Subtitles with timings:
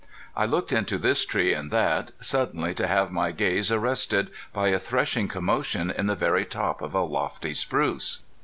[0.35, 4.79] I looked into this tree and that, suddenly to have my gaze arrested by a
[4.79, 8.23] threshing commotion in the very top of a lofty spruce.